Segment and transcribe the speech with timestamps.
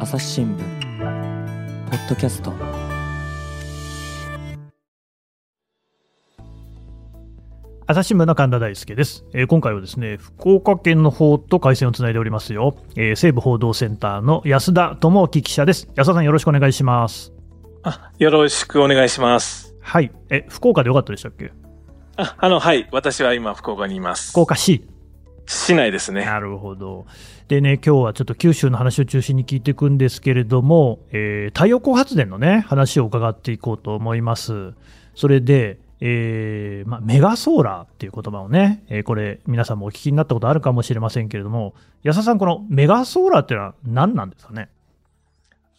[0.00, 0.58] 朝日新聞
[1.90, 2.52] ポッドキャスト。
[7.88, 15.88] 朝日新聞の神田大輔です、えー今回はですね福岡県の方と回線をつないでおりますよ、えー西部報道センターの安田智樹記者です。
[15.96, 17.32] 安田さんよろしくお願いします。
[17.82, 19.74] あ、よろしくお願いします。
[19.80, 20.12] はい。
[20.30, 21.50] え福岡でよかったでしたっけ？
[22.16, 22.88] あ、あの、はい。
[22.92, 24.30] 私は今、福岡にいます。
[24.30, 24.84] 福岡市
[25.48, 26.24] 市内ですね。
[26.24, 27.06] なるほど
[27.48, 34.74] でね今日はちょっと九州の話を中心に聞いていくんですけれども、えー太陽光発電のね話を伺っていこうと思います
[35.14, 41.74] それでえーまあ、メガソーラーっていう言葉をね、えーこれ皆さんもお聞きになったことあるかもしれませんけれども
[42.04, 44.68] 安田さんこのメガソーラーっていうのは何なんですかね？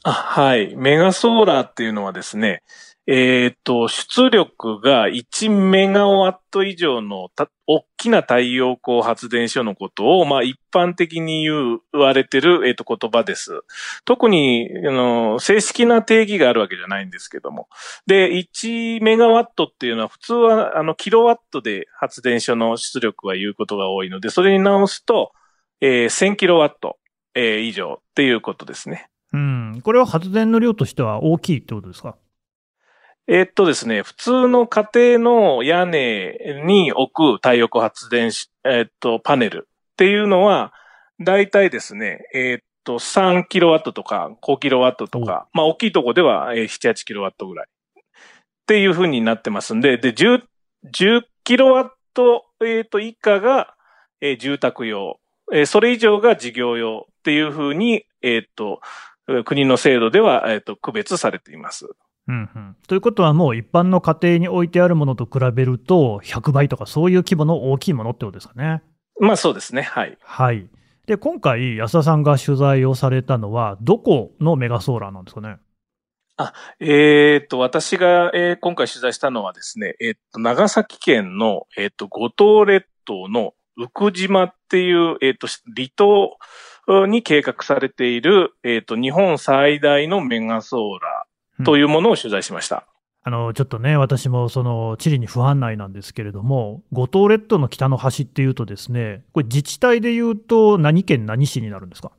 [0.03, 0.75] あ、はい。
[0.77, 2.63] メガソーラーっていうのはですね、
[3.11, 13.61] えーっと、出力が1メガワット以上のた大きな太陽光発電所のことを、まあ一般的に言言われてる、えーと言葉です。
[14.05, 17.67] 特に、あの、正式な定義があるわけじゃないんですけども。
[18.05, 25.31] で、1メガワットっていうのは普通は、あの、キロワットで発電所の出力は言うことが多いので、それに直すと、
[25.81, 26.97] えー1000キロワット、
[27.33, 29.09] えー以上っていうことですね。
[29.33, 32.15] うん、これは発電の量としては大きいってことですか？
[33.31, 40.73] えーっとですね、普通の家庭の屋根に置く太陽光発電し、えーっと、パネルっていうのは、
[41.23, 47.67] だいたいですね、えーっと、3キロワットとか5キロワットとか、まあ大きいとこではえー7、8キロワットぐらい。
[47.69, 48.03] っ
[48.65, 50.41] ていう風になってますんで、で、10、
[50.91, 53.75] 10キロワット、えーっと、以下が、
[54.21, 55.19] えー住宅用、
[55.53, 58.81] えーそれ以上が事業用っていう風に、えーっと、
[59.45, 61.85] 国の制度では、えーっと、区別されています。
[62.29, 68.83] うんうん、ということはもう一般の家庭に置いてあるものと比べると100倍とかそういう規模の大きいものってことですかね。
[69.19, 70.17] まあそうですね、はい。
[70.21, 70.69] はい。
[71.07, 75.57] で、今回安田さんが取材をされたのはどこのメガソーラーなんですかね？
[76.79, 86.37] えっ、と、私が、えー今回取材したのはですね、えっ、と、長崎県の、えっ、と、五島列島の宇久島っていう、えっ、と、離島
[87.07, 91.28] に計画されている、えっ、と、日本最大のメガソーラー
[91.65, 92.85] というものを取材しました。
[93.21, 102.11] あのちょっとね、私もその地理に不案内なんですけれども、五島列島の北の端っていうとですね、これ自治体でいうと何県何市になるんですか？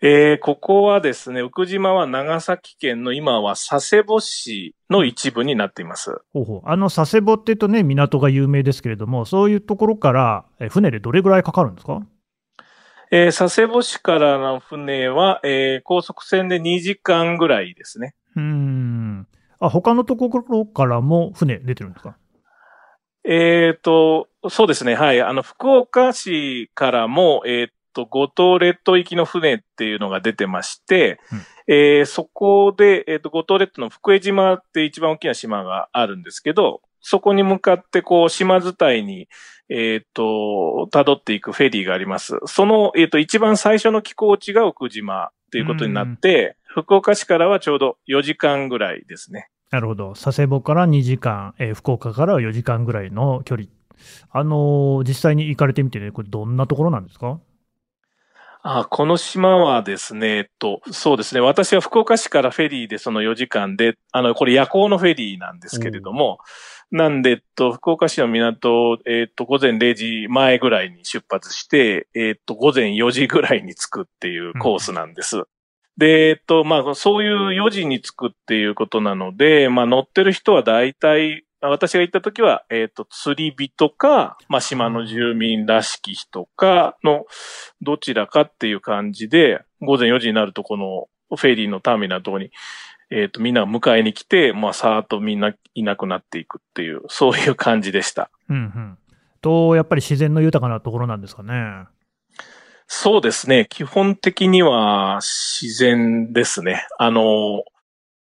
[0.00, 6.20] えーここはですね、宇久島は長崎県の今は佐世保市の一部になっています。
[6.32, 12.00] ほうほうあの佐世保っていうとね、港が有名ですけれども、そういうところからえ船でどれぐらいかかるんですか？
[13.10, 18.14] えー佐世保市からの船は、えー高速船で2時間ぐらいですね。
[18.36, 19.26] うーん。
[19.60, 22.16] あ、他のところからも船出てるんですか？
[23.26, 24.94] えっ、と、そうですね。
[24.94, 25.22] はい。
[25.22, 31.18] あの、福岡市からも、えっ、と、五島列島行きの船っていうのが出てまして、
[31.66, 39.28] えーそこで、えっ、と、五島列島の福江島って一番大きな島があるんですけど、そこに向かって、こう、島伝いに、
[39.68, 42.38] えっ、と、辿っていくフェリーがあります。
[42.46, 49.50] その、えっ、と、一番最初の寄港地が奥島ということになって、福岡市からはちょうど4時間ぐらいですね。
[49.70, 50.14] なるほど。
[50.14, 53.68] 佐世保から2時間、えー福岡からは4時間ぐらいの距離。
[54.30, 57.38] あのー実際に行かれてみてね、これどんなところなんですか？
[58.66, 61.42] あ、この島はですね、えっと、そうですね。
[61.42, 66.38] 私は福岡市からフェリーでその4時間で、あの、これ夜行のフェリーなんですけれども、
[66.94, 75.42] なんで、えっと、福岡市の港、えっと、午前0時前ぐらいに出発して、えっと、午前4時ぐらいに着くっていうコースなんです。
[75.98, 87.24] で、えっと、まあ、そういう4時に着くっていうことなので、まあ、乗ってる人は大体、あ私が行った時は、えっ、と、釣り人か、まあ、島の住民らしき人かの、
[87.80, 92.50] どちらかっていう感じで、午前4時になると、このフェリーのターミナルのところに、
[93.10, 98.30] えっ、と、みんなが迎えに来て、まあ、さーっとみんないなくなっていくっていう、そういう感じでした。
[98.48, 98.98] うんうん。
[99.40, 101.86] と、やっぱり自然の豊かなところなんですかね。
[102.86, 103.66] そうですね。
[103.68, 106.86] 基本的には自然ですね。
[106.98, 107.64] あの、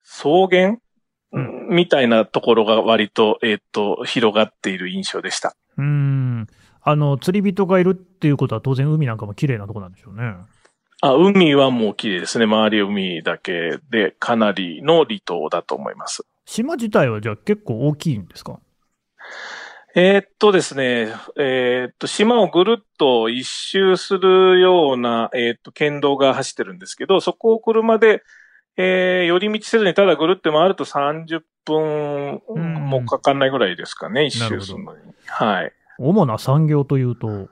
[0.03, 0.77] 草原、
[1.31, 5.55] うんみたいなところが割と、えっ、と、広がっている印象でした。
[5.77, 6.47] うーん。
[6.81, 10.35] あの、釣り人がいるっていうことは当然海なんかも綺麗なところなんでしょうね。
[11.01, 12.45] あ、海はもう綺麗ですね。
[12.45, 16.25] 周り海だけでかなりの離島だと思います。
[16.45, 18.59] 島自体はじゃあ結構大きいんですか？
[19.97, 28.21] えーっとですね、えーっと、島をぐるっと一周するような、えーっと、県道が走ってるんですけど、そこを車で、
[28.75, 32.41] えー、寄り道せずにただぐるって回ると30分
[32.89, 34.99] もかかんないぐらいですかね、一周するのに。
[35.27, 35.71] はい。
[35.97, 37.47] 主な産業というと、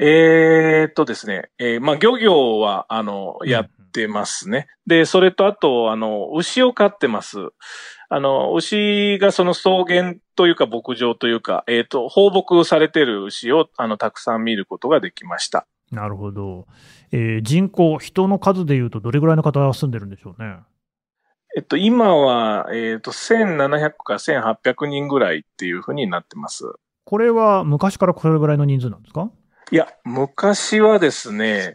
[0.00, 4.68] えーっとですね、えーまあ、漁業は、あの、やってますね。
[4.86, 7.38] で、それとあと、あの、牛を飼ってます。
[8.08, 15.66] あの、牛がその草原というか牧場というか、えっ、と、放牧されてる牛を、あの、たくさん見ることができました。
[15.90, 16.66] なるほど。
[17.10, 20.58] えー人口、人の数でいうとどれぐらいの方が住んでるんでしょうね？
[21.56, 26.64] えっと、今は、えっと、1700か1800人ぐらいっていうふうになってます。
[27.04, 29.30] これは昔からこれぐらいの人数なんですか？
[29.70, 31.74] いや、昔はですね、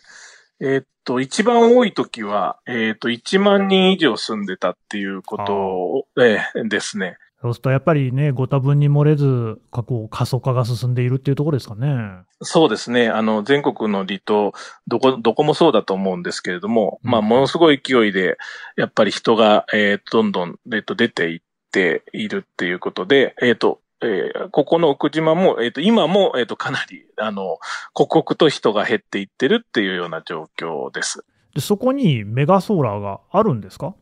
[0.59, 7.17] えっと、一番多い時は、えっと、1万人以上住んでたっていうことを、ええですね。
[7.43, 12.23] そうするとやっぱりね、ご多分に漏れず、過去過疎化が進んでいるっていうところですかね。
[12.41, 13.09] そうですね。
[13.09, 14.53] あの、全国の離島、
[14.87, 18.37] どこ、どこもそうだと思うんですけれども、うんまあ、ものすごい勢いで、
[18.77, 21.41] やっぱり人が、えーどんどん、えっと、出ていっ
[21.71, 27.57] ているっていうことで、えっ、と、えーここの奥島も、えっ、と、今も、えっ、と、かなり、あの、
[27.93, 31.25] 刻々と人が減っていってるっていうような状況です。
[31.55, 33.95] でそこにメガソーラーがあるんですか？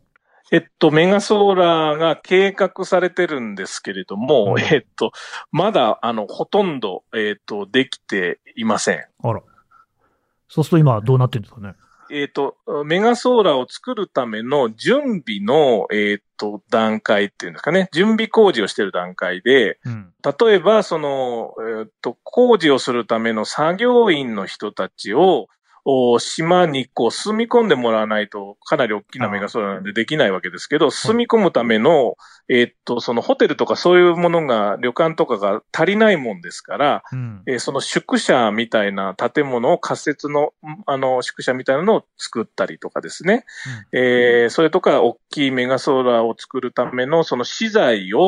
[0.53, 5.11] えっと、メガソーラーが計画されてるんですけれども、うんえっと、
[5.51, 9.05] まだ、あの、ほとんど、えっと、できていません。
[9.23, 9.41] あら。
[10.49, 11.75] そうすると今どうなってるんですかね？
[12.11, 17.89] えっ、と、メガソーラーを作るための準備の、えっ、と、段階っていうんですかね。
[17.93, 20.13] 準備工事をしている段階で、うん。
[20.23, 25.47] 例えば、その、えっ、と、工事をするための作業員の人たちを、お
[26.19, 32.15] 島にこう住み込んでもらわないと、かなり大きなメガソーラーなんでできないわけですけど、住み込むための、
[32.49, 37.03] えっと、そのホテルとかそういうものが、旅館とかが足りないもんですから、
[37.59, 43.45] その宿舎みたいな建物を仮設の、んあの、宿舎みたいなのを作ったりとかですね。
[43.93, 48.21] えーそれとか、大きいメガソーラーを作るための、その資材を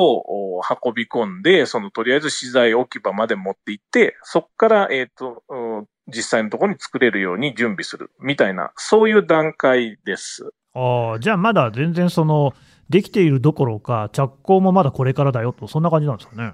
[0.57, 10.51] お運び込んで、そのとりあえず資材置き場まで持って行って、そこから、えっ、と、うん実際のところに作れるように準備する、みたいな、そういう段階です。
[10.73, 12.53] ああ、じゃあまだ全然その、
[12.89, 16.53] できているどころか、着工もまだこれからだよと、そんな感じなんですかね。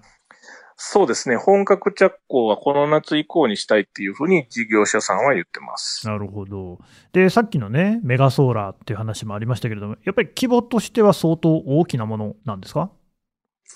[0.81, 1.35] そうですね。
[1.35, 6.07] 本格着工はこの夏以降にしたいっていうふうに事業者さんは言ってます。
[6.07, 6.79] なるほど。
[7.11, 12.91] で、さっきのね、メガソーラーっていう話もありましたけれども、やっぱり規模としては相当大きなものなんですか？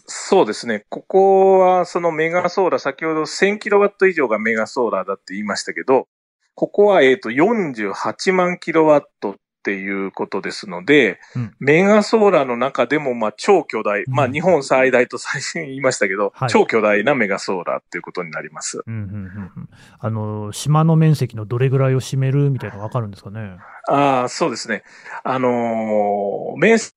[0.06, 0.86] そうですね。
[0.90, 6.08] ここはそのメガソーラー、先ほど1000キロワット以上がメガソーラーだって言いましたけど、
[6.56, 18.82] ここはえっと48万キロワットっていうことですので、うんメガソーラーの中でもまあ超巨大、まあうん日本最大と最初に言いましたけど、はい超巨大なメガソーラーっていうことになります。
[18.86, 19.70] うんうんうんうん。
[20.00, 23.58] あの、島の面積のどれぐらいを占めるみたいなのわかるんですかね？
[23.90, 24.84] ああ、そうですね。
[25.24, 26.94] あのー面積、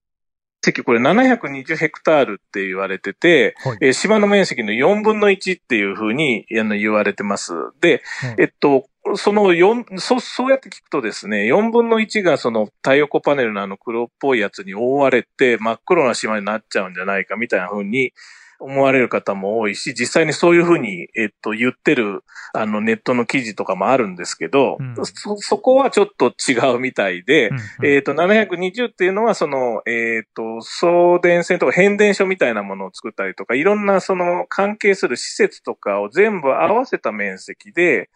[0.73, 3.79] これ720ヘクタールって言われてて、はい。
[3.81, 7.53] えー島の面積の4分の1っていうふうにあの言われてます。
[7.81, 18.13] で、はいえっと、その4、そ、そうやって聞くとですね、4分の1がその太陽光パネルのあの黒っぽいやつに覆われて真っ黒な島になっちゃうんじゃないかみたいなふうに
[18.59, 22.25] 思われる方も多いし、実際にそういうふうに、えっと、言ってる、
[22.55, 24.95] あの、ネットの記事とかもあるんですけど、うん。
[25.05, 27.57] そ、そこはちょっと違うみたいで、うん。
[27.57, 38.09] うんえっ、と、720っていうのは、その、えっ、と、送電線とか変電所みたいなものを作ったりとか、いろんなその関係する施設とかを全部合わせた面積で、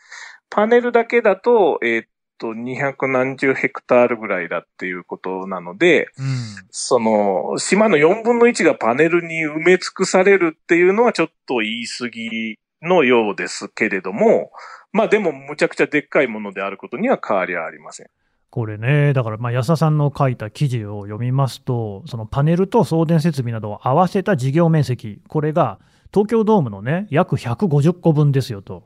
[0.48, 2.02] パネルだけだと、えっ、
[2.40, 6.26] と、200何十ヘクタールぐらいだっていうことなので、うん
[6.70, 14.50] その、島の4分の1がパネルに埋め尽くされるっていうのはちょっと言い過ぎのようですけれども、
[14.92, 18.06] まあでもむちゃくちゃでっかいものであることには変わりはありません。
[18.50, 25.78] これね、だから、まあ、安田さんの書いた記事を読みますと、そのパネルと送電設備などを合わせた事業面積、これが
[26.12, 28.82] 東京ドームのね、約150個分ですよと。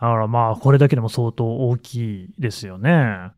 [0.00, 3.32] だからまあ、これだけでも相当大きいですよね。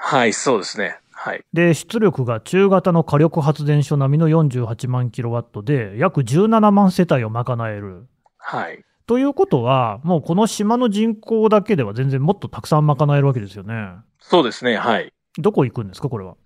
[0.00, 0.98] はい、そうですね。
[1.10, 1.44] はい。
[1.52, 8.06] で、出力が中型の火力発電所並みの48万キロワットで、約17万世帯を賄える。
[8.36, 8.84] はい。
[9.06, 13.74] ということは、もうこの島の人口だけでは全然もっとたくさん賄えるわけですよね。
[14.20, 14.76] そうですね。
[14.76, 15.12] はい。
[15.36, 16.36] どこ行くんですか、これは？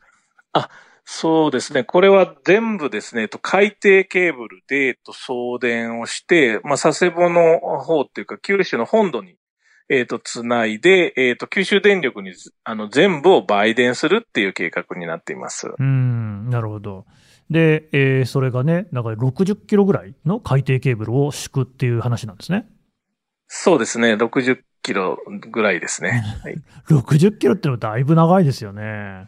[1.04, 1.82] そうですね。
[1.82, 9.35] これは全部ですね、えっと海底ケーブルで、えっと、送電をして、まあ、佐世保の方っていうか、九州の本土に、
[9.92, 12.32] えっと、つないで、えっと、九州電力に、
[12.64, 15.68] あの、全部を売電するっていう計画になっています。
[15.68, 17.04] うーん、なるほど。
[17.50, 22.66] で、えーそれがね、なんか60キロぐらいの海底ケーブルを敷くっていう話なんですね。
[23.49, 24.14] そうですね。
[24.14, 25.18] 60キロ
[25.50, 26.25] ぐらいですね。
[26.42, 26.56] はい、
[26.88, 29.26] 60キロってのはだいぶ長いですよね。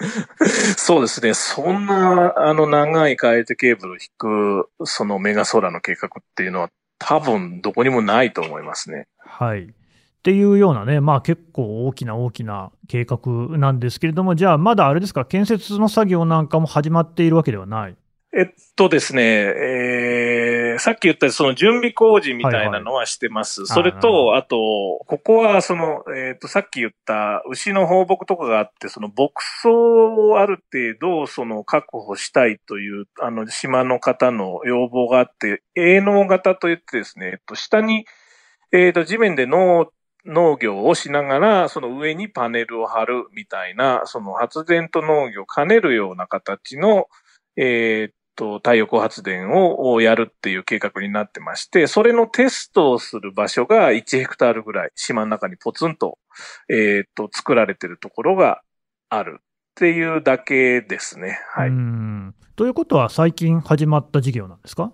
[0.78, 1.34] そうですね。
[1.34, 9.06] そんな、あの、長い海底ケーブルを引く、そのメガソーラーの計画っていうのは、多分どこにもないと思いますね。
[9.18, 9.74] はい。
[10.26, 17.96] っていうようなね、まあ結構大きな大きな計画なんですけれども、じゃあまだあれですか、建設の作業なんかも始まっているわけではない。
[18.36, 23.60] えっとですね、えー、さっき言ったその準備工事みたいなのはしてます。
[23.60, 24.56] はいはいそれと、あと、
[25.06, 38.06] ここはその、えっと、さっき言った牛の放牧とかがあって、その牧草をある程度その確保したいという、あの、島の方の要望があって、営農型といってですね、えっと、下に、
[38.72, 39.86] えっと、地面で農
[40.26, 47.06] 農業をしながら、その上にパネルを張るみたいな、その発電と農業を兼ねるような形の、
[47.56, 56.18] えーっと、太陽光発電をやるっていう計画になってまして、それのテストをする場所が1ヘクタールぐらい島の中にポツンと、
[56.68, 58.60] えーっと、作られてるところが
[59.08, 59.42] あるっ
[59.74, 61.38] ていうだけですね。
[61.52, 61.70] はい。
[62.56, 64.92] ということは、最近始まった事業なんですか？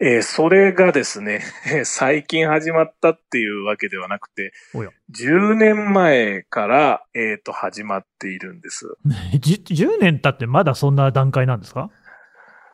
[0.00, 1.40] えーそれがですね、
[1.84, 8.86] 最近始まったっていうわけではなくておや、10年前から、えーっと、始まっているんです。
[9.40, 11.90] じ10年経ってまだそんな段階なんですか？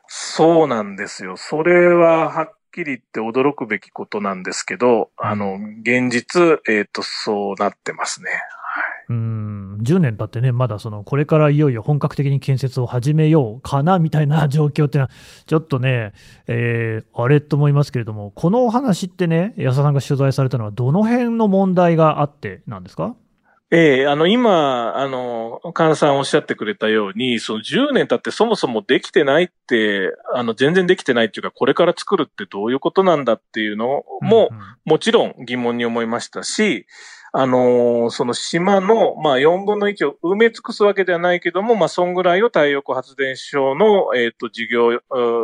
[0.06, 1.36] そうなんですよ。
[1.38, 8.28] それははっきり言って驚くべきことなんですけど、あの、現実、えっ、と、そうなってますね。
[9.08, 15.10] うん、10年経ってね、まだその、これからいよいよ本格的に建設を始めようかな、みたいな状況ってのは、
[15.46, 16.12] ちょっとね、
[16.46, 23.14] えーあれと思いますけれども、このお話ってね、安田さんが取材されたのは、どの辺の問題があってなんですか？
[23.70, 34.62] ええあの、今、あの、菅さんおっしゃってくれたように、その10年経ってそもそもできてないって、あの、全然できてないっていうか、これから作るってどういうことなんだっていうのも、うんうん。
[34.84, 36.86] もちろん疑問に思いましたし、
[37.36, 44.92] あのーその島の、まあ、4分の1を埋め尽くすわけではないけども、まあ、そんぐらいを太陽光発電所の、えっ、と、事業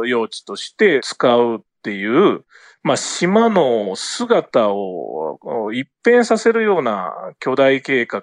[0.06, 2.44] 用地として使うっていう、
[2.84, 8.22] まあ、島の姿を一変させるような巨大計画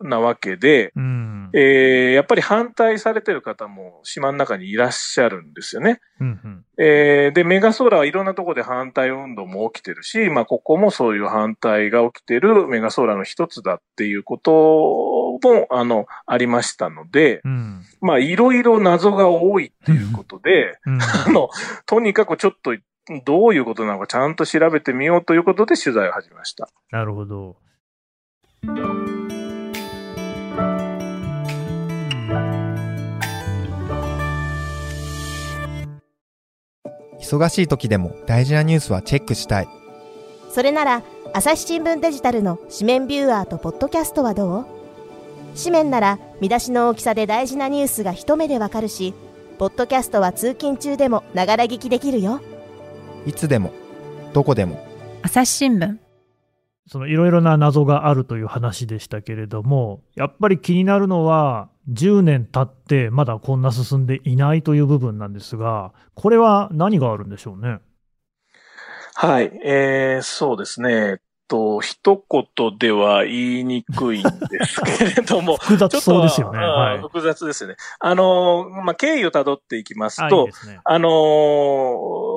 [0.00, 1.33] なわけで、うん。
[1.56, 6.00] えーやっぱり反対されてる方も島の中にいらっしゃるんですよね。
[6.20, 21.50] うんうんえーで、メガソーラーはいろんなところで反対運動も起きてるし、まあ、ここもそういう反対が起きてるメガソーラーの一つだっていうことも、あの、ありましたので、うんまあ、いろいろ謎が多いっていうことで、うん あの、
[21.86, 22.74] とにかくちょっと、
[23.24, 26.68] どういうことなのかちゃんと調べてみようということで取材を始めました。
[26.90, 27.56] なるほど。
[37.24, 39.68] 忙しい時でも大事なニュースはチェックしたい。
[40.50, 41.02] それなら
[41.32, 44.66] 朝日新聞デジタルの紙面ビューアーとポッドキャストはどう？
[45.58, 49.14] 紙面なら見出しの大きさで大事なニュースが一目でわかるし
[49.58, 52.40] ポッドキャストは通勤中でもながら聞きできるよ
[53.26, 53.72] いつでも、
[54.32, 54.84] どこでも。
[55.22, 55.96] 朝日新聞
[56.86, 67.78] そのいろいろな謎があるという話でしたけれども、やっぱり気になるのは、10年経ってまだこんな進んでいないという部分なんですが、これは何があるんでしょうね？
[69.14, 69.52] はい。
[69.64, 71.18] えー、そうですね。
[71.46, 74.30] と、一言では言いにくいんで
[74.64, 76.58] すけれども、 複雑そうですよね。
[76.58, 77.00] はい。
[77.00, 77.76] 複雑ですね。
[78.00, 80.80] あのー、まあ、経緯をたどっていきますとあね。
[80.82, 82.33] あのー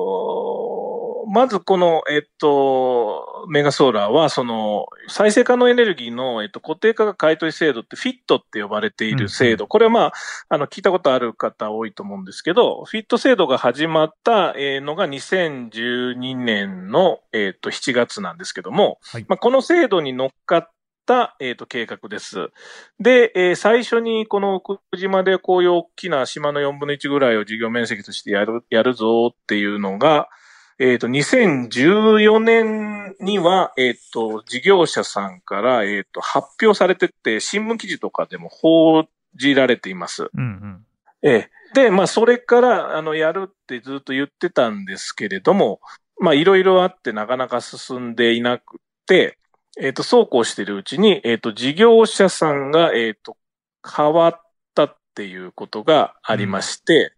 [1.30, 9.66] まずこの、えっと、メガソーラーは、その、再生可能エネルギーの、えっと、固定価格買取制度ってフィットって呼ばれている制度。
[9.66, 10.12] これはまあ、
[10.48, 20.70] あの、聞いたことある方多いと思うんですけど、フィット制度が始まったえーのが2012年の、えっと、7月なんですけども、はいまあ、この制度に乗っかっ
[21.06, 22.48] た、えっ、と、計画です。
[23.00, 30.28] で、えー最初にこの奥久島でこういう大きな島の4分の1ぐらいを事業面積としてやる、やるぞっていうのが、
[30.80, 39.04] えっ、と、2014年には、えっ、と、事業者さんから、えっ、と、発表されてって、新聞記事とかでも報
[39.34, 40.30] じられています。
[40.32, 40.86] うんうん。
[41.22, 41.50] ええ。
[41.74, 45.80] で、まあ、それから、あの、やるってずっと言ってたんですけれども、
[46.20, 49.38] まあ、いろいろあってなかなか進んでいなくて、
[49.80, 53.36] えっ、と、そうこうしているうちに、えっ、と、事業者さんが、えっ、と、
[53.84, 54.40] 変わっ
[54.74, 57.12] たっていうことがありまして、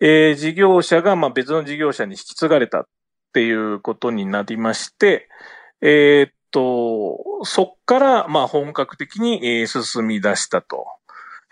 [0.00, 2.84] えー事業者が、まあ、別の事業者に引き継がれたっ
[3.32, 5.28] ていうことになりまして、
[5.82, 10.86] えっ、と、そっから、まあ、本格的に、えー進み出したと。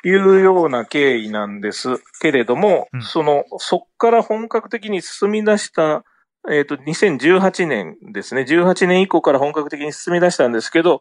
[0.04, 6.04] いうような経緯なんですけれども、うんその、そっから本格的に進み出した、
[6.48, 8.42] えっ、と、2018年ですね。
[8.42, 11.00] 18年以降から本格的に進み出したんですけど、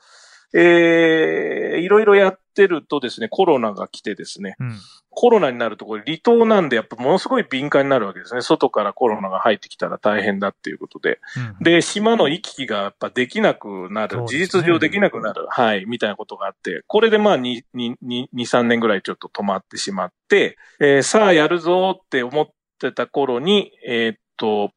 [0.53, 4.75] えー、いろいろやってるとですね、コロナが来てですね、うん。
[5.09, 8.41] コロナになると、これ離島なんで、やっぱものすごい敏感になるわけですね。
[8.41, 11.19] 外からコロナが入ってきたら大変だっていうことで。
[11.59, 11.63] うん。
[11.63, 14.27] で、島の行き来がやっぱできなくなる、ね。
[14.27, 22.47] 実上できなくなる、はい、みたいなことがあって、これでまあ2、2、2 3年ぐらいちょっと止まってしまって、えーさあやるぞって思っ
[22.79, 24.71] てた頃に、えーっと、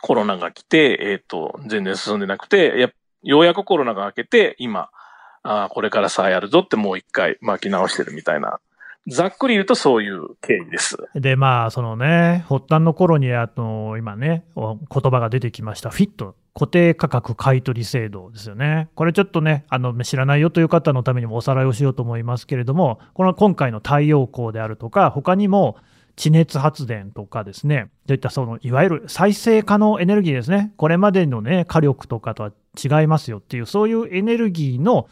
[0.00, 2.90] コロナが来て、えーっと、全然進んでなくて、や
[3.22, 4.90] ようやくコロナが明けて、今、
[5.42, 8.60] あこれからさあやるぞってもう一回巻き直してるみたいな。
[9.10, 10.98] ざっくり言うとそういう経緯です。
[11.14, 18.88] で、まあ、そのね、発端の頃に、あの、今ね、言葉が出てきました、フィット、固定価格買取制度ですよね。
[18.94, 25.78] これちょっとね、あの、知らないよという方のためにもおさらいをしようと思いますけれども、この今回の太陽光であるとか、他にも、
[26.18, 35.08] 地熱発電とかですね、といったそのいわゆる再生可能エネルギーですね、これまでのね、火力とかとは違いますよっていう、そういうエネルギーの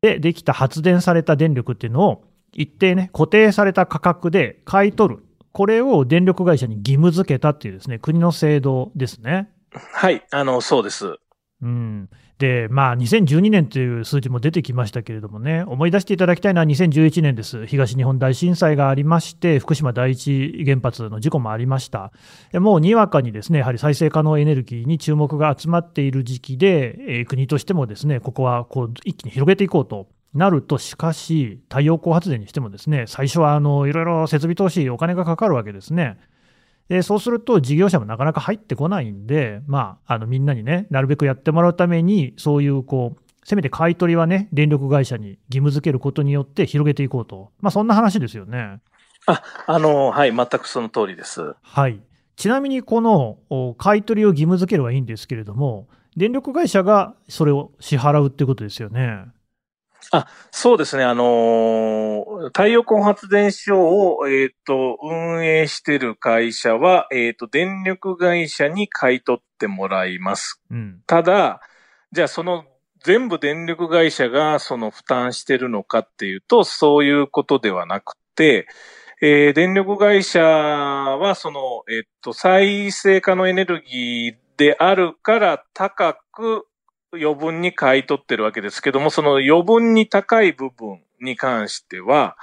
[0.00, 9.50] でできた発電された電力っていうのを、一定ね、固定された価格で買い取る、これを電力会社に義務付けたっていうですね、国の制度ですね。
[9.70, 11.16] はい、あの、そうです。
[11.60, 22.12] うん、で、まあ、2012年という数字も出てきましたけれどもね、思い出していただきたいのは2011年です、東日本大震災がありまして、福島第一原発の事故もありました、
[22.54, 30.06] もうにわかにですねやはり再生可能エネルギーに注目が集まっている時期で、国としてもですねここはこう一気に広げていこうと。
[30.34, 36.18] なると、しかし、太陽光発電にしても、ですね最初はあのいろいろ設備投資、お金がかかるわけですね。
[36.88, 48.80] でそうすると事業者もなかなか入ってこないんで、まあ、あのみんなにね、なるべくやってもらうために、そういうこう、せめて買い取りはね、電力会社に義務付けることによって広げていこうと、まあ、そんな話ですよね。
[49.26, 51.54] あ、あの、はい、全くその通りです。
[51.60, 52.00] はい、
[52.36, 59.24] ちなみにこのお買い取りを義務付ければいいんですけれども、電力会社がそれを支払うってことですよね。
[60.50, 70.62] そうですね、あのー太陽光発電所を、えっ、と、運営してる会社は、えっ、と、電力会社に買い取ってもらいます。
[70.70, 71.60] うん、ただ、
[72.12, 72.64] じゃあその
[73.04, 78.66] 全部電力会社がその負担してるのかっていうと、そういうことではなくて、
[79.20, 86.67] えー電力会社はその、えっと、再生可能エネルギーであるから高く
[87.12, 92.36] 余分に買い取ってるわけですけども、その余分に高い部分に関しては、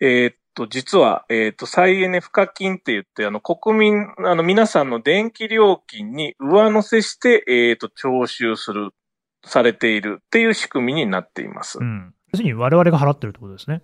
[0.00, 8.90] えーっと、実は、えーっと、再エネ賦課金って言って、あの、国民、あの、皆さんの電気料金に上乗せして、えーっと、徴収する、
[9.44, 11.78] されているっていう仕組みになっています。
[11.80, 13.80] うん、要するに我々が払ってるってことですね。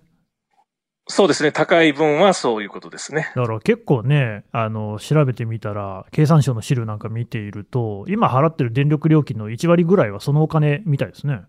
[1.07, 1.51] そうですね。
[1.51, 3.31] 高い分はそういうことですね。
[3.35, 11.41] だから結構ね、あの調べてみたら、経産省の資料なんか見ていると、今払ってる電力料金の1割ぐらいはそのお金みたいですね。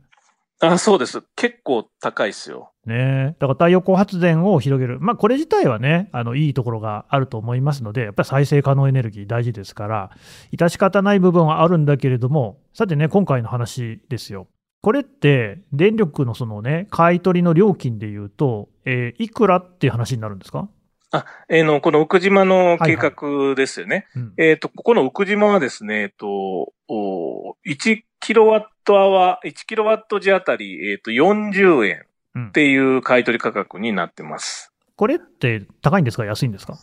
[0.61, 1.23] あ、そうです。
[1.37, 2.73] 結構高いですよ。
[2.87, 10.11] ねだから太陽光発電を広げる、まあ、これ自体はね、あのいいところがあると思いますので、やっぱり再生可能エネルギー大事ですから、
[10.53, 14.49] 致し方ない部分はあるんだけれども、さてね、今回の話ですよ。
[14.85, 20.69] これって、電力のそのね、買い取りの料金でいうと、えーいくらっていう話になるんですか、
[21.11, 24.09] あ、えーの、この宇久島の計画ですよね。
[24.15, 24.35] うん。
[24.37, 32.03] えっ、と、ここの宇久島はですね、えっ、と、お1キロワットアワー、1キロワット時あたり、えっ、と、40円
[32.35, 34.71] うんっていう買い取り価格になってます。
[34.97, 36.77] これって高いんですか、安いんですか？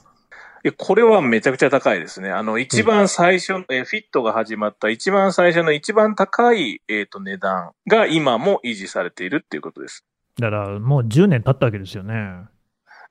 [0.64, 2.30] えこれはめちゃくちゃ高いですね。
[2.30, 10.06] あの、一番最初、えーフィットが始まった一番最初の一番高い、えっ、と、値段が今も維持されているっていうことです。
[10.40, 12.46] だからもう10年経ったわけですよね。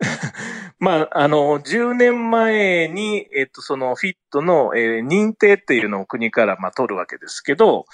[0.79, 7.85] まあ、あの、10年前に、えっと、そのフィットの、えー認定っていうのを国から、まあ、取るわけですけど、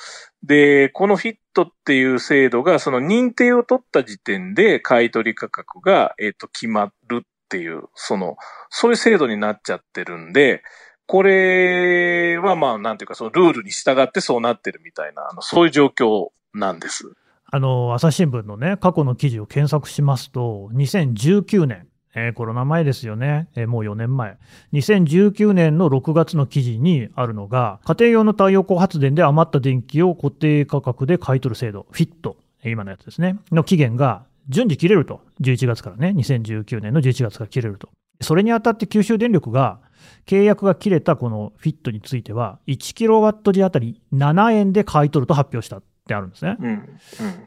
[0.42, 8.36] で、このフィットっていう制度が、その認定を取った時点で買い取り価格が、えっと、決まるっていう、その、
[8.70, 10.62] そういう制度になっちゃってるんで、
[11.06, 17.12] これは、まあ、なんていうか、そのルールに従ってそうなってるみたいな、あの、そういう状況なんです。
[17.48, 24.36] あの朝日新聞のね、過去の記事を検索しますと、2019年、えーコロナ前ですよね、えーもう4年前、
[24.72, 37.88] 2019年の6月の記事にあるのが、家庭用の太陽光発電で余った電気を固定価格で買い取る制度、フィット、今のやつですね、の期限が順次切れると、11月からね、2019年の11月から切れると。
[38.20, 39.80] それにあたって九州電力が、
[40.26, 46.56] 契約が切れたこのフィットについては、1キロワット時あたり7円で買い取ると発表したってあるんですね。
[46.60, 46.68] うん。
[46.68, 46.78] うん。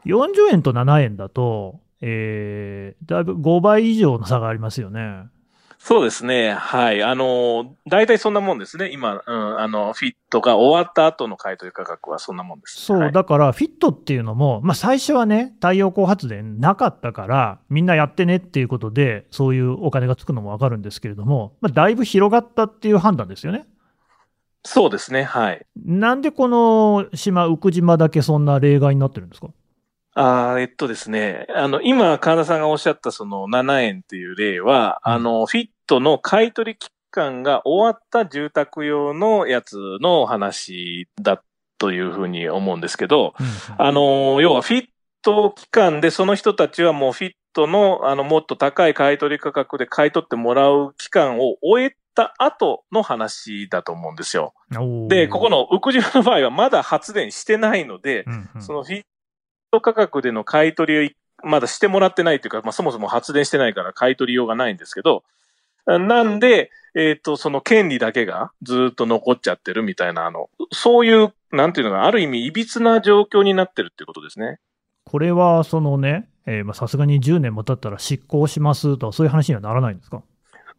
[0.06, 5.24] 40円と7円だと、えーだいぶ5倍以上の差がありますよね。
[5.82, 6.52] そうですね。
[6.54, 7.02] はい。
[7.04, 8.90] あの、大体そんなもんですね。
[8.92, 12.82] 今、うん、あの、フィットが終わった後の買い取り価格はそんなもんです。
[12.82, 23.66] そう、はいだからフィットっていうのも、まあ、最初はね、太陽光発電なかったから、みんなやってねっていうことで、そういうお金がつくのもわかるんですけれども、まあ、だいぶ広がったっていう判断ですよね。
[24.66, 25.24] そうですね。
[25.24, 25.66] はい。
[25.86, 29.48] なんでこの島、宇久島だけそんな例外になってるんですか？
[30.14, 31.46] あーえっとですね。
[31.56, 41.44] あの、今、神田さんがおっしゃったその7円っていう例は、うんあの、フィットの買い取り期間が終わった住宅用のやつの話だ
[41.78, 43.34] というふうに思うんですけど、
[43.78, 44.86] あの、要はフィッ
[45.22, 54.54] ト期間でその人たちはもうフィットの、あの、もっと高い買い取り価格で買い取ってもらう期間を終えた後の話だと思うんですよ。
[55.08, 59.04] で、ここの、のウクジマの場合はまだ発電してないので、うんうんそのフィッ
[59.72, 65.24] ト価格での買い取りをまだしてもらってないというか、まあ、そもそも発電してないから買い取りようがないんですけど、
[65.86, 74.60] なんで、えっ、と、その権利だけがずっと残っちゃってるみたいな、あの、そういう、なんていうのか、ある意味、歪な状況になってるっていうことですね。
[75.06, 76.28] これはそのね、
[76.74, 80.24] さすがに10年も経ったら執行しますとか、そういう話にはならないんですか？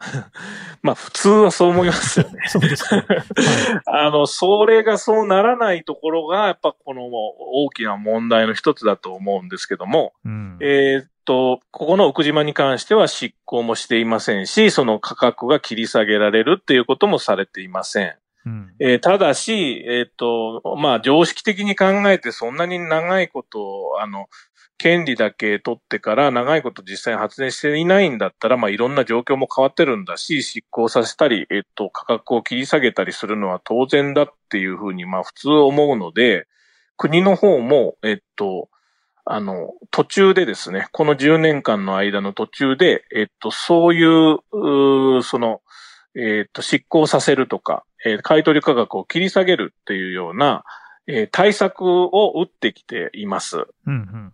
[0.82, 2.40] まあ、普通はそう思いますよね。
[2.48, 2.96] そうですか。
[2.96, 3.06] はい
[3.86, 18.14] あの、それがそうならないところが、やっぱこの大きな問題の一つだと思うんですけども、うんえーっと、ここの奥島に関しては執行もしていませんし、その価格が切り下げられるっていうこともされていません。
[18.46, 24.28] うんえーただし、えーっと、まあ、常識的に考えてそんなに長いこと、あの、
[24.80, 36.46] 権利だけ取ってから長いこと実際に発電していないんだったら、まあ、いろんな状況も変わってるんだし、執行させたり、えっと、価格を切り下げたりするのは当然だっていうふうに、まあ、普通思うので、
[36.96, 38.70] 国の方も、えっと、
[39.26, 44.38] あの、途中でですね、この10年間の間の途中で、えっと、そういう、
[45.18, 45.60] うその、
[46.14, 50.64] えっと、執行させるとか、えー買取価格を切り下げるっていうような、
[51.06, 53.66] えー対策を打ってきています。
[53.86, 54.32] うんうん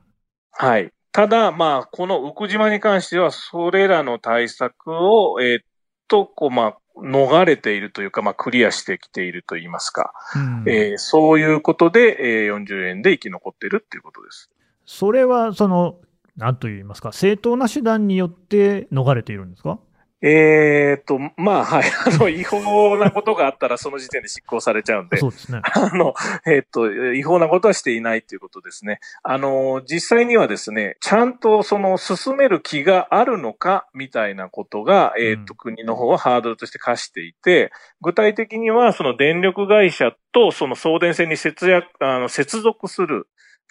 [0.58, 0.92] はい。
[1.12, 5.64] ただ、まあ、この宇久島に関しては、それらの対策を、えーっ
[6.08, 10.12] と、こう、まあ、逃れているというか、まあ、クリアしてきていると言いますか。
[10.34, 14.50] うんえーそういうことで、えー40円で生き残っているっていうことです。
[14.86, 15.96] それは、その、
[16.36, 19.78] なんと言いますか、正当な手段によって逃れているんですか？
[20.22, 21.85] えーっと、まあ、はい。
[22.07, 25.18] あの、違法なことがあったら、その時点で執行されちゃうんで。
[25.18, 25.61] そうですね。
[25.62, 26.14] あの、
[26.46, 29.00] えっ、と、違法なことはしていないということですね。
[29.22, 43.26] あの、実際にはですね、ちゃんとその進める気があるのか、みたいなことが、えっ、と、うん国の方はハードルとして課していて、具体的にはその電力会社とその送電線に接約、あの、接続する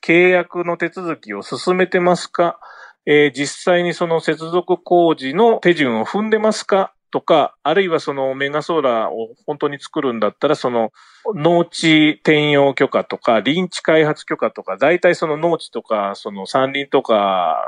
[0.06, 2.60] 契約の手続きを進めてますか
[3.06, 6.92] えー実際にその接続工事の手順を踏んでますか？
[7.12, 10.92] とか、あるいはそのメガソーラーを本当に作るんだったら、その
[11.34, 17.64] 農地転用許可とか、林地開発許可とか、大体その農地とか、その山林とか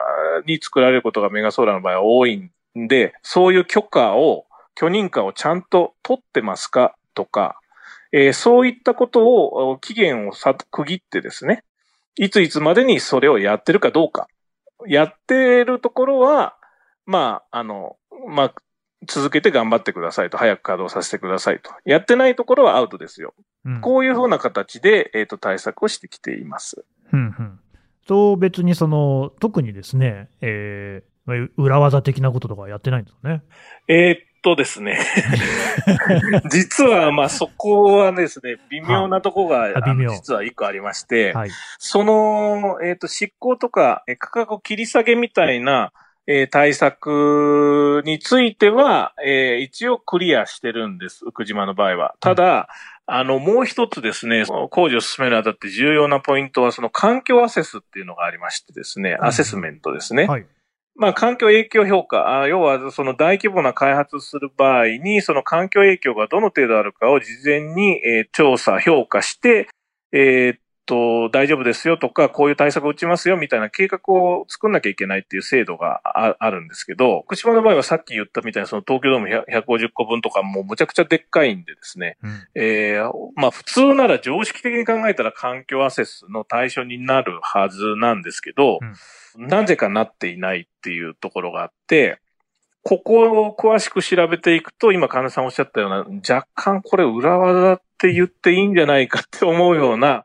[0.45, 2.36] に作られることがメガソーラーの場合は多い
[2.78, 6.95] んで、そういう許可を、許認可をちゃんと取ってますか？
[7.13, 7.58] とか、
[8.12, 10.34] えーそういったことを、期限を
[10.71, 11.63] 区切ってですね、
[12.17, 14.28] いついつまでにそれをやってるかどうか。
[14.86, 16.56] やってるところは、
[17.06, 18.54] まあ、あの、まあ、
[19.08, 21.72] 続けて頑張ってくださいと、早く稼働させてくださいと。
[21.86, 23.34] やってないところはアウトですよ。
[23.66, 26.86] うんこういうふうな形で、えっ、と、対策をしてきています。
[27.13, 27.60] うんうん
[28.08, 33.44] と別にその特にですね、えーまあ裏技的なこととかはやってないんですかね？
[33.90, 35.00] えーっとですね。
[36.52, 39.73] 実は、まあ、そこはですね、微妙なとこが、
[40.10, 41.50] 実は一個ありまして、はい。
[41.78, 45.91] その、えーっと、執行とか、えー価格を切り下げみたいな、
[46.28, 52.15] えー対策については、えー一応クリアしてるんです、福島の場合は。
[52.19, 52.69] ただ、
[53.10, 60.26] あの、もう一つですね、工事を進めるにあたって重要なポイントは、その環境アセスっていうのがありましてですね、うんアセスメントですね。
[60.26, 60.45] はい。
[60.98, 69.70] まあ、環境影響評価、あ要はその大規模な開発する場合に、その環境影響がどの程度あるかを事前に、えー調査、評価して、
[70.12, 82.47] えーと、大丈夫ですよとか、こういう対策を打ちますよみたいな計画を作んなきゃいけないっていう制度がああるんですけど、福島の場合はさっき言ったみたいにその東京ドーム100 150個分とかもうむちゃくちゃでっかいんでですね、うん。
[82.56, 88.80] えーまあ普通なら常識的に考えたら環境アセスの対象になるはずなんですけど、
[89.38, 92.19] なぜかなっていないっていうところがあって、
[92.88, 100.23] ここを詳しく調べていくと、今、金さんおっしゃったような、若干これ裏技って言っていいんじゃないかって思うような、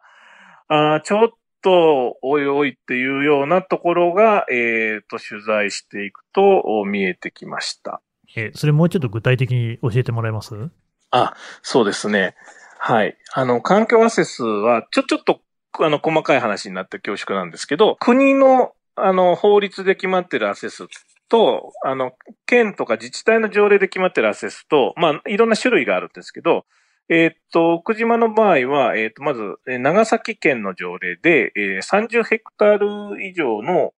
[0.68, 1.28] あーちょっ
[1.62, 8.00] と、おいおいっていうようなところが、えっ、と、取材していくと見えてきました。
[8.34, 10.54] えーそれもうちょっと具体的に教えてもらえます？
[11.10, 12.34] あ、そうですね。
[12.78, 13.16] はい。
[13.34, 15.40] あの、環境アセスは、ちょ、ちょっと、
[15.78, 20.88] あの、細かい話になって恐縮なんですけど、国の、あの、法律で決まってるアセス
[21.28, 22.12] と、あの、
[22.46, 26.64] 県とか自治体の条例で決まってるアセスと、まあ、いろんな種類があるんですけど、
[27.08, 32.78] えーっと、奥島の場合は、えーっと、まず、えー長崎県の条例で、えー30ヘクター
[33.12, 33.92] ル以上の、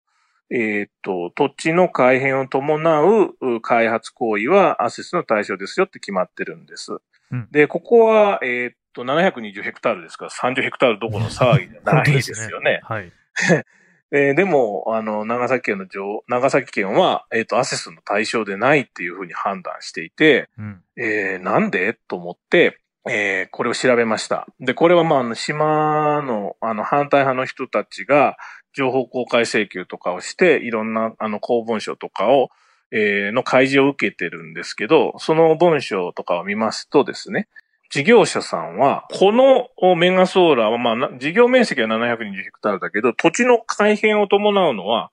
[0.50, 6.92] えーっと、土地の改変を伴うう開発行為はアセスの対象ですよって決まってるんです。
[7.32, 12.80] うんで、ここは、えーっと、720ヘクタールですから、30ヘクタールどこの騒ぎじゃないですよね。
[12.84, 13.12] はい。
[14.12, 20.82] えーでも、あの、長崎県の上、長崎県は、えーっと、アセスの対象でないっていうふうに判断していて、うん。
[20.96, 21.94] えーなんで？
[21.94, 22.78] と思って、
[23.10, 24.46] えーこれを調べました。
[24.60, 28.36] で、これはまあ、あの、島の、あの、反対派の人たちが、
[28.72, 32.48] 情報公開請求とかをして、いろんな、あの、公文書とかを、
[32.90, 37.48] えーの開示を受けてるんですけど、その文書とかを見ますとですね、
[37.90, 45.10] 事業者さんは、このメガソーラーは、まあ、事業面積は720ヘクタールだけど、土地の改変を伴うのは、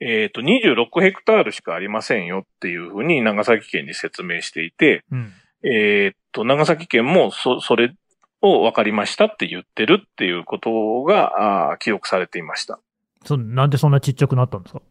[0.00, 5.32] えっ、と、26ヘクタールしかありませんよっていうふうに長崎県に説明していて、うん。
[5.64, 7.94] えーっと、長崎県もそ、それ
[8.40, 12.80] を分かりましたって言ってるっていうことが、あー記録されていました。
[13.24, 14.82] そなんでそんなちっちゃくなったんですか？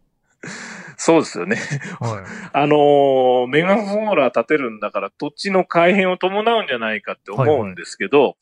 [0.98, 1.58] そうですよね。
[2.00, 2.24] はい。
[2.54, 8.38] あのーメガソーラー建てるんだから土地の改変を伴うんじゃないかって思うんですけど、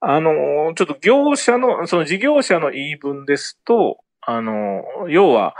[0.00, 5.54] あのーちょっと業者の、その事業者の言い分ですと、あのー要は、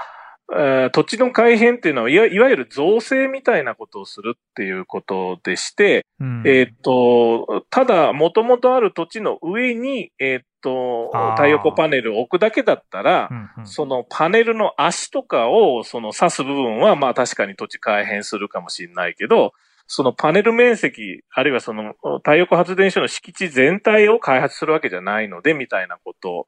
[0.52, 19.52] えー土地の改変っていうのは、いわいわゆる造成みたいなことをするっていうことでして、うんえーっと、ただ、もともとある土地の上に、えーっー、太陽光パネルを置くだけだったら、うんうんそのパネルの足とかを、その刺す部分は、まあ確かに土地改変するかもしれないけど、
[19.86, 26.46] そのパネル面積、あるいはその太陽光発電所の敷地全体を開発するわけじゃないので、みたいなこと。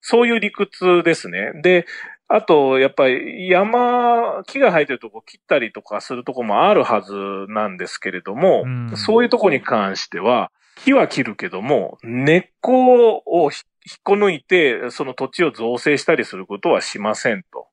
[0.00, 1.52] そういう理屈ですね。
[1.62, 1.84] で、
[2.28, 7.14] あと、やっぱり山、木が生えてるとこ切ったりとかするとこもあるはず
[7.48, 8.96] なんですけれども、うん。
[8.96, 17.68] そういうとこに関しては、木は切るけども、根っこをひ引っこ抜いて、その土地を造成したりすることはしませんと。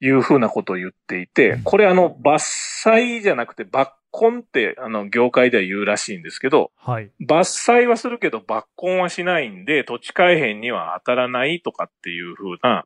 [0.00, 7.10] いうふうなことを言っていて、これあの、伐採じゃなくて抜根って、あの、業界では言うらしいんですけど、はい。
[7.20, 12.84] 伐採はするけど抜根はしないんで、土地改変には当たらないとかっていうふうな、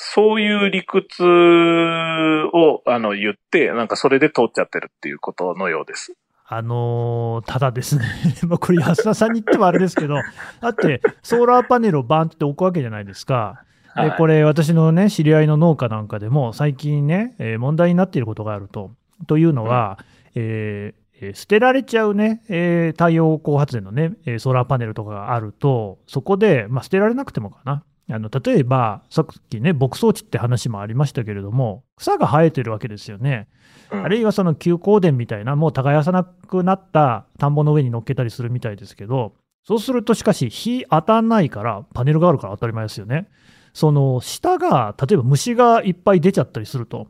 [0.00, 6.14] そういう理屈を、あの、言って、なんかそれで通っちゃってるっていうことのようです。
[6.46, 8.04] あのーただですね、
[8.46, 10.14] まあこれ安田さんに言ってもあれですけど、
[10.62, 13.64] だって、ソーラーパネルをバンって置くわけじゃないですか。
[13.96, 18.92] で、はいこれ、私のね、知り合いの農家なんかでも、最近ね、えー問題になっていることがあると。
[19.26, 19.98] というのは、
[20.36, 27.82] えーえー捨てられちゃうね、えー太陽光発電のね、えーソーラーパネルとかがあると、そこで、まあ、捨てられなくてもかな。
[28.10, 33.48] あの例えば、さっきね、牧草地って話もありましたけれども、草が生えてるわけですよね。
[33.92, 43.28] うんあるいはその休耕田みたいな、もう耕さなくなった田んぼの上に乗っけたりするみたいですけど、そうするとしかし、日当たんないから、パネルがあるから当たり前ですよね。
[43.72, 47.08] その下が、例えば虫がいっぱい出ちゃったりすると、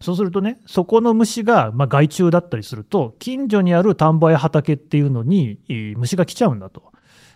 [0.00, 6.91] そうするとね、そこの虫が、まあ、害虫だったりすると、近所にある田んぼや畑っていうのにえー虫が来ちゃうんだと。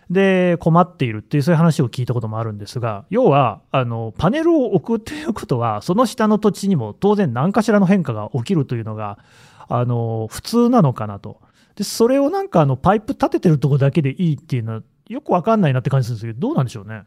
[0.09, 9.19] で、困っているっていう、そういう話を聞いたこともあるんですが、要は、あの、パネルを置くっていうことは、その下の土地にも当然何かしらの変化が起きるというのが、
[9.67, 11.41] あの、普通なのかなと。
[11.75, 17.03] で、それをなんか、あの、パイプ立ててるとこだけでいいっていうのは、よくわかんないなって感じするんですけど、どうなんでしょうね？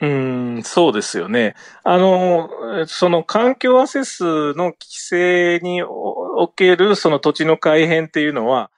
[0.00, 1.54] うん、そうですよね。
[1.82, 2.48] あの、
[2.86, 8.70] その環境アセスの規制におけるその土地の改変っていうのは、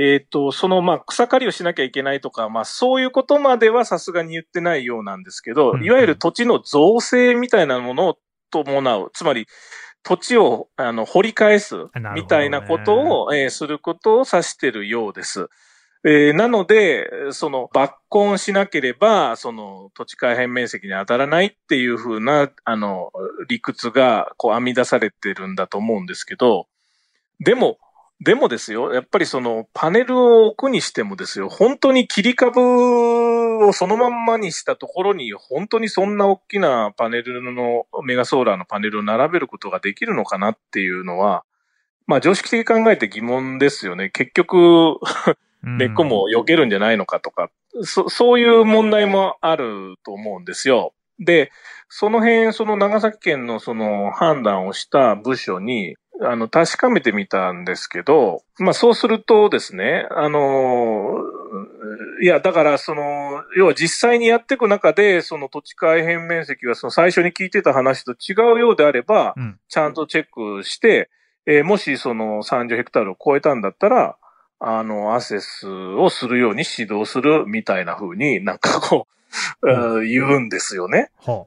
[0.00, 8.18] えっ、と、その、まあ、草刈りをしなきゃいけないとか、まあ、そういうことまではさすがに言ってないようなんですけど、うんいわゆる土地の造成みたいなものを
[8.52, 9.10] 伴う。
[9.12, 9.48] つまり、
[10.04, 11.74] 土地を、あの、掘り返す
[12.14, 15.48] みたいなことを、えーすることを指しているようです。
[16.04, 17.90] えーなので、その、抜
[18.30, 23.10] 根しなければ、その、土地改変面積に当たらないっていうふうな、あの、
[23.48, 26.68] 理屈が、こう、編み出されてるんだと思うんですけど、
[27.40, 27.78] でも、
[28.20, 32.60] でもですよ、やっぱりその、パネルを置くにしてもですよ、本当に切り株
[33.64, 41.44] をそのまんまにしたところに、本当にそんな大きなパネルの、メガソーラーのパネルを並べることができるのかなっていうのは、
[42.08, 44.10] まあ常識的に考えて疑問ですよね。
[44.10, 44.98] 結局、
[45.62, 47.50] 根っこも避けるんじゃないのかとか、
[47.82, 50.92] そそういう問題もあると思うんですよ。
[51.20, 51.52] で、
[51.88, 61.18] その辺、その長崎県のその判断をした部署に、あの、確かめてみたんですけど、まあそうするとですね、あの、
[62.20, 69.60] いや、だからその、要は実際にやっていく中で、その土地改変面積がその最初に聞いてた話と違うようであれば、うん。
[69.68, 71.10] ちゃんとチェックして、
[71.46, 74.16] えーもしその30ヘクタールを超えたんだったら、
[74.60, 79.06] あの、アセスをするように指導するみたいな風になんかこ
[79.62, 80.08] う、ううん。
[80.08, 81.10] 言うんですよね。
[81.24, 81.46] は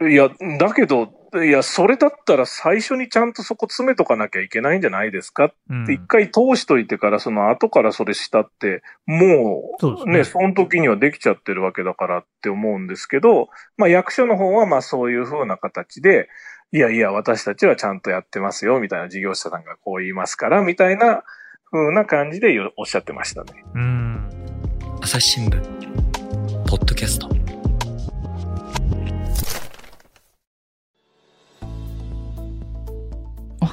[0.00, 5.46] いや、だけど、いや、それだったら最初にちゃんとそこ詰めとかなきゃいけないんじゃないですか？
[5.46, 5.48] っ
[5.86, 16.28] て、一回通しといてから、その後からそれしたって、もう、ねね、その時にはできちゃってるわけだからって思うんですけど、まあ役所の方はまあそういう風な形で、
[16.72, 21.24] いやいや、私たちはちゃんとやってますよ、みたいな事業者さんがこう言いますから、みたいな
[21.70, 23.64] 風な感じでよおっしゃってましたね。
[23.74, 24.28] うん。
[25.02, 25.60] 朝日新聞
[26.68, 27.47] ポッドキャスト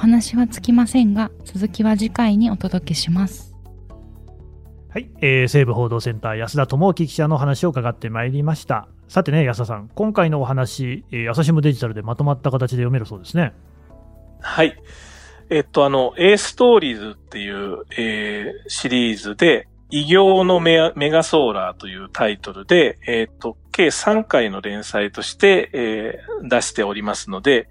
[0.06, 3.56] 話はつきませんが続きは次回にお届けします。
[4.88, 8.86] はい、えー西部報道センター安田智之記者の話を伺ってまいりました。
[9.08, 13.52] さてね安田さん今回のお話、えー朝日新聞デジタルでまとまった形で読めるそうですね。
[14.40, 14.80] はい。
[15.50, 27.70] えっと、あの、A ストーリーズっていう、えーシリーズで、異形のメガソーラーというタイトルで、えっと、計3回の連載として、えー出しておりますので、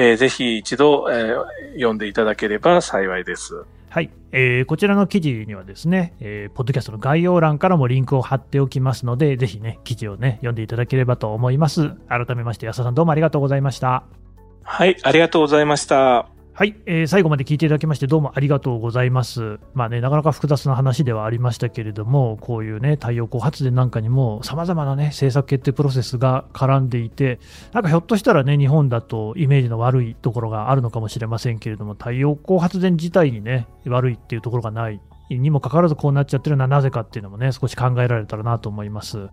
[0.00, 3.64] えーぜひ一度、えー読んでいただければ幸いです。
[3.90, 11.90] はい、えーこちらの記事にはですね、えーポッドキャストの概要欄からもリンクを貼っておきますので、ぜひね、記事をね、読んでいただければと思います。
[12.08, 14.04] 改めまして、安田さんどうもありがとうございました。
[14.62, 16.37] はい、ありがとうございました。
[16.58, 19.60] はい、えー最後まで聞いていただきましてどうもありがとうございます。
[19.74, 27.38] まあね、なかなか複雑な話ではありましたけれども、こういうね、太陽光発電なんかにも様々なね、政策決定プロセスが絡んでいて、
[27.72, 35.00] なんかひょっとしたらね、日本だとイメージの悪いところがあるのかもしれませんけれども、太陽光発電自体にね、悪いっていうところがない。
[35.30, 39.28] にもかかわらずこうなっちゃってるのはなぜかっていうのもね、少し考えられたらなと思います。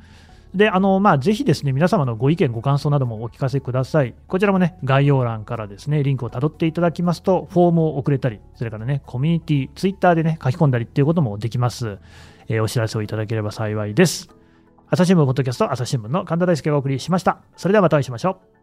[0.56, 4.16] で、あの、まあ、ぜひですね、皆様のご意見、ご感想などもお聞かせください。
[4.28, 11.98] こちらもね、概要欄からですね、リンクをたどっていただきますと、フォームを送れたり、それからね、コミュニティ、ツイッターでね、書き込んだりっていうこともできます。
[12.48, 14.30] えーお知らせをいただければ幸いです。
[14.90, 17.40] 朝日新聞ポッドキャスト、朝日新聞の神田大輔がお送りしました。
[17.58, 18.55] それではまたお会いしましょう。